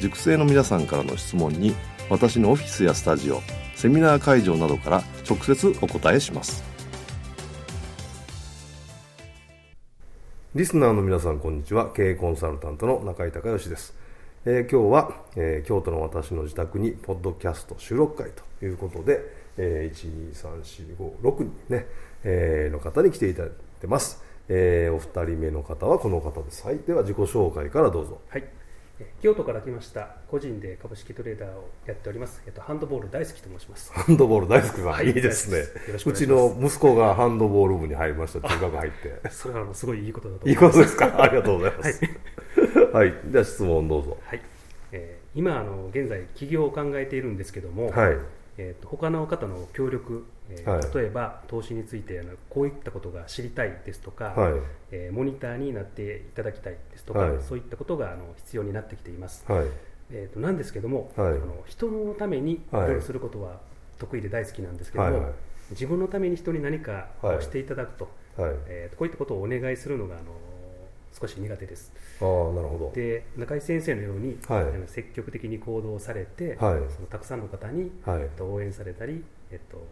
[0.00, 1.74] 塾生の皆さんからの質問に
[2.10, 3.40] 私のオフィスやスタジオ
[3.74, 6.62] セミナー会場などから直接お答えします。
[10.54, 11.90] リスナーの皆さんこんにちは。
[11.92, 13.94] 経営コンサルタントの中井隆義です。
[14.44, 19.20] えー、今日は、えー、京都の私の自宅にポッドキャスト収録会ということで、
[19.56, 21.86] えー、12345人ね、
[22.22, 26.64] えー、の方に来ていただいてます、えー、お二人目の方はこの方です。
[26.64, 26.78] はい。
[26.78, 28.20] では自己紹介からどうぞ。
[28.28, 28.44] はい
[29.20, 33.92] 京都から来ました個人で株式トレーダーをやっております、えっと、ハンドボール大好きと申します。
[33.92, 35.64] ハンドボール大好きさん、はい、いいですね。
[36.06, 38.48] うちの息子がハンドボール部に入りました。
[38.48, 39.28] 中学入って。
[39.30, 40.64] それはすごいいいことだと思います。
[40.64, 41.14] いいことですか？
[41.22, 42.04] ありがとうございます、
[42.92, 44.40] はい、はい、では質問どうぞ、はい。
[44.92, 48.16] えー、今あの現在起業を考えているんですけども、はい
[48.56, 54.52] えーと、他の方の協力、えー、はい、例えば投資についてこういったことが知りたいですとか、はい、
[54.92, 59.66] えー、モニターになっていただきたいですとか、はい、そういったことがあの必要になってきています、はい、
[60.12, 62.60] えーと、なんですけども、あの人のためにい。
[62.72, 63.60] ろいろすることは
[63.98, 65.32] 得意で大好きなんですけども、
[65.70, 68.08] 自分のために人に何かをしていただくと,、
[68.66, 70.24] えー、こういったことをお願いするのがあの
[71.18, 71.92] 少し苦手です。
[72.20, 72.28] あな
[72.62, 72.92] るほど。
[72.94, 79.86] で中井先生のように、はい、積極的に行動されて、はい、そのたくさんの方に、はい、えっと、応援されたり、えっと、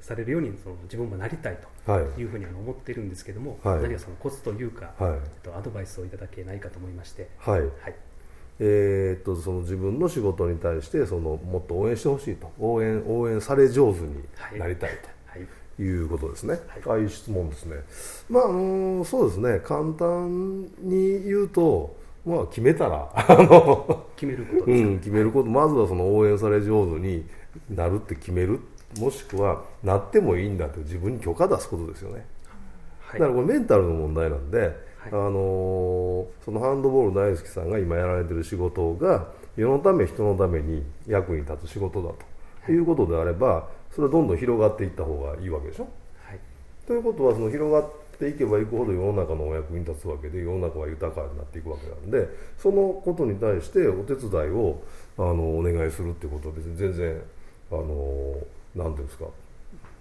[0.00, 2.24] されるようにその自分もなりたいとい。
[2.24, 7.28] うふうに思っているんですけども、何かそのコツというか、えっと、アドバイスをいただけないかと思いまして。
[7.38, 7.62] はい、
[8.58, 12.52] えー、っとその自分の仕事に対してそのもっと応援してほしいと。
[12.58, 14.24] 応援応援され上手に
[14.58, 15.46] なりたいと、い
[16.02, 17.76] うことですね、はい、ああいう質問ですね、
[18.28, 27.26] まああのそうですね、簡単に言うと、まあ、決めたら あの決めることです、うん、決めること、まずはその応援され上手に
[27.70, 28.60] なるって決める、
[28.98, 32.26] もしくはなってもいいんだと自分に許可出すことですよね。
[33.00, 34.72] はい、だからこれメンタルの問題なんで、はい、
[35.10, 42.16] あのそのハンドボール大好きさんが今やられてる仕事が世のため人のために役に立つ仕事だと
[42.68, 45.88] いうことであれば、それはどんどん広がっていった方がいいわけでしょ？
[46.24, 46.38] はい、
[46.86, 52.28] ということはその広がっていけばいくほど世の中のお役に立つわけで世の中は豊かになっていくわけなんで
[52.58, 54.82] そのことに対してお手伝いを
[55.16, 57.20] あのお願いするっていうことは別に全然
[57.72, 58.34] あの
[58.76, 59.24] なんていうんですか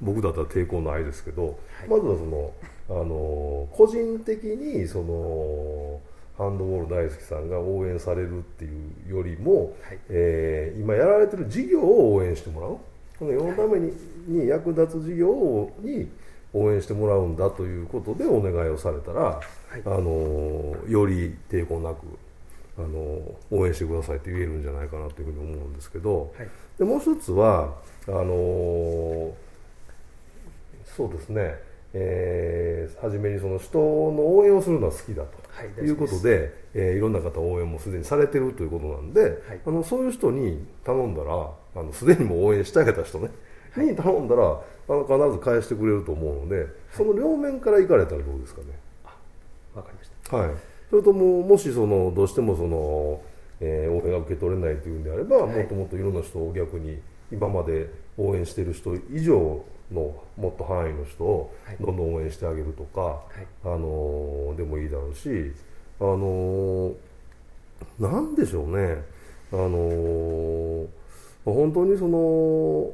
[0.02, 2.53] 僕だったら抵抗ないですけど、はい、まずはその
[2.90, 6.02] あの個人的にその
[6.39, 8.69] ハンドボール大好きさんが応援されるってい
[9.09, 12.77] うよりも、はい、えー、今やられてる事業を応援してもらう？
[13.19, 13.91] この世のために
[14.25, 16.09] に役立つ事業に
[16.53, 19.41] 応援してもらうんだということでお願いをされたら、は
[19.77, 22.07] い、あのより抵抗なく
[22.77, 23.21] あの
[23.51, 27.75] 応援してくださいって言えるんじゃないかなというふうに思うんですけど、はい、でもう一つは
[28.07, 29.35] あの
[30.85, 31.56] そうですね、
[31.94, 33.84] えー、初めにその人の
[34.36, 35.38] 応援をするのは好きだと。
[35.50, 39.34] はい、いうことで、えー、いろんな方応援もすでにされてるということなんで、はい、
[39.66, 41.34] あのそういう人に頼んだら
[41.76, 43.30] あのすでにも応援してあげた人ね、
[43.74, 48.68] はい、に頼んだらあの必ず返してくれると思うので、その両面から行かれたらどうですかね？
[49.76, 50.52] わかりました、はい、
[50.90, 53.22] それとももしそのどうしてもその、
[53.60, 57.00] えー、応援が受け取れないというんであれば、もっともっといろんな人を逆に
[57.31, 65.51] 今まで応援している人以上のもっと範囲の人をどんどん応援してあげるとか、はい、あのでもいいだろうし、
[66.00, 66.94] あの
[67.98, 69.01] なんでしょうね、
[69.51, 70.86] あの
[71.45, 72.92] 本当にその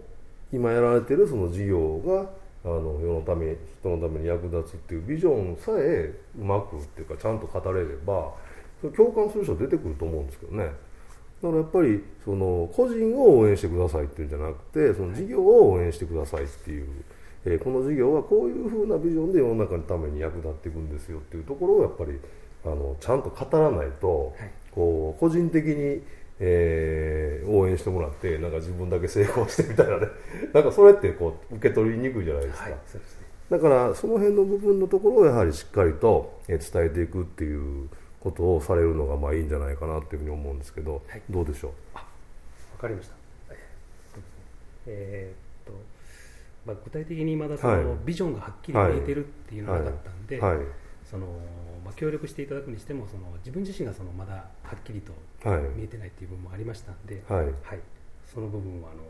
[0.54, 2.30] 今やられてるその事業が
[2.64, 8.32] あの世のため人のために役立つっていうビジョンさえうまくっていうかちゃんと語れれば
[8.96, 10.72] 共感する人出てくると思うんですけどね
[11.42, 16.88] だからやっぱりその個人を応援してくださいっていうんじゃなくてその事業を応援してくださいっていう、
[17.46, 22.20] えー、この事業はこういうふうなビジョンで世の中のために役立っていくんですよっていうところをやっぱり
[22.66, 24.34] あのちゃんと語らないと、
[24.72, 26.02] こう個人的に、
[26.40, 30.08] えー、応援してもらってなんか自分だけ成功してみたいなね。
[30.52, 33.02] なんかそれってこう受け取りにくいじゃないですか、はいすね、
[33.52, 37.88] だからその辺の部分のところをやはりしっかりと伝えていくっていう
[38.26, 41.72] ことをされるのがまあいいんじゃないかなっていうふうに思うんですけど、はい、どうでしょう？
[41.96, 42.02] わ
[42.82, 43.14] かりました、
[44.88, 45.80] えー、っと
[46.66, 50.58] まあ、具体的にまだそのビジョンがはっきり見えてるっていうのがなかったんで、はい。
[50.58, 50.66] はい、
[51.10, 51.28] その
[51.86, 55.14] まあ、協力していただくにしてもその自分自身がそのまだはっきりと
[55.76, 57.80] 見えてないっていう部分もありましたんで、はい、はい、
[58.26, 59.04] その部分はあの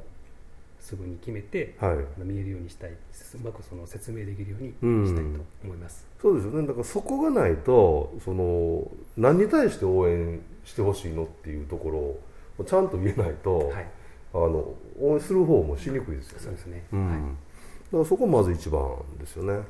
[0.85, 2.91] すぐに決めて、はい、見えるようにしたい。
[2.91, 2.95] う
[3.43, 6.67] まくその説明できるようにしたいと思います、うん、そうですよね。
[6.67, 13.87] だからそこがないとその何に対して応援してほしいのっていうところをちゃんと言えないと、はい、
[14.35, 16.43] あの応援する方もしにくいですよね。
[16.43, 18.87] そうですね、うん、はい、だからそこまず一番
[19.19, 19.65] ですよね、はい。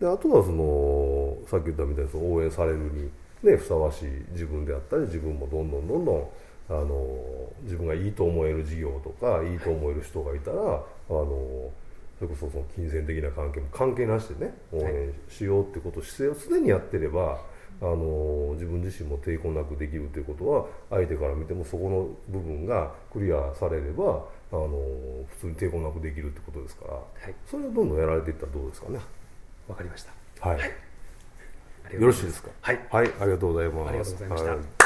[0.00, 3.08] であとはそのさっき言ったみたいにその応援されるに、
[3.44, 6.28] ね、ふさわしい自分であったり自分もどんどんどんどん
[6.70, 7.06] あの
[7.62, 10.62] 自分がいいと思える事業とかいいと思える人がいたらあ
[11.08, 11.70] の
[12.18, 17.40] それこそその金銭的な関係も関係なしでね応援しようってこと姿勢を常にやってれば
[17.80, 24.68] あの自分自身も抵抗なくできるということは相手から見てもそこの部分がクリアされればあの
[25.28, 28.98] 普通に抵抗なくできるってことですから、はい、それをどんどんやられていったらどうですかね。
[29.66, 30.12] わかりました。
[30.46, 30.58] はい。
[30.58, 32.50] はい、よろしいですか？
[32.60, 32.80] はい。
[32.90, 33.88] はい、ありがとうございます。
[33.88, 34.50] ありがとうございました。
[34.50, 34.79] はい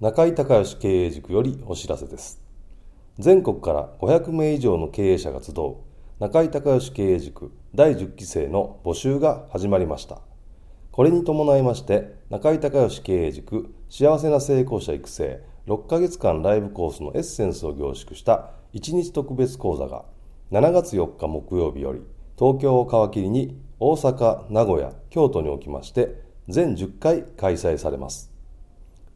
[0.00, 2.42] 中井隆義経営塾よりお知らせです。
[3.18, 5.76] 全国から500名以上の経営者が集う
[6.18, 10.20] 中井隆義経営塾第10期生の募集が始まりました。
[10.90, 20.04] これに伴いまして中井隆義経営塾幸せな成功者育成6ヶ月間ライブコースのエッセンスを凝縮した1日特別講座が
[20.50, 22.02] 7月4日木曜日より
[22.38, 28.32] 東京を皮切りに大阪、名古屋、京都におきまして全10回開催されます。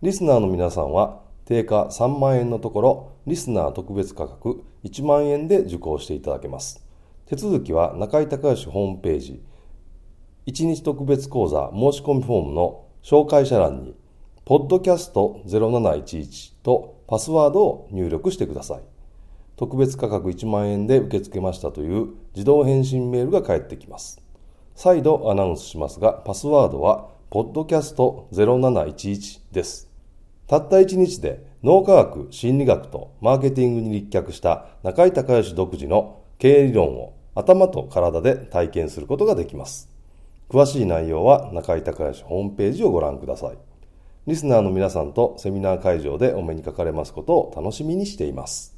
[0.03, 6.87] リスナーの皆さんは定価3万円のところリスナー特別価格1万円で受講していただけます。
[7.27, 9.43] 手続きは中井隆義ホームページ
[10.47, 13.95] 1日特別講座申し込みフォームの紹介者欄に
[14.45, 18.98] ポッドキャスト0711とパスワードを入力してください。
[19.59, 24.23] 特別価格1万円で受け付けましたという自動返信メールが返ってきます。
[24.77, 29.91] 再度アナウンスしますが、パスワードは、ポッドキャスト0711です。
[30.47, 39.91] たった1日で脳科学、心理学とマーケティングに立脚した中井隆義独自の経営理論を頭と体で体験することができます。
[40.49, 43.59] 詳しい内容は中井隆義ホームページをご覧ください。
[44.29, 48.78] リスナーの皆さんとセミナー会場でお目にかかれますことを楽しみにしています。